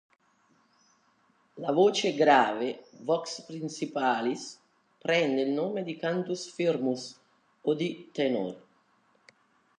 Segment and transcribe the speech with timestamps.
[1.65, 2.69] La voce grave,
[3.11, 4.47] "vox principalis",
[5.03, 7.19] prende il nome di "cantus firmus",
[7.61, 8.59] o di "tenor".